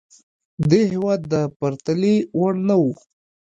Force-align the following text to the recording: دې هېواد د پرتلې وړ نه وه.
دې 0.69 0.81
هېواد 0.91 1.21
د 1.33 1.33
پرتلې 1.57 2.15
وړ 2.39 2.53
نه 2.67 2.75
وه. 2.81 2.93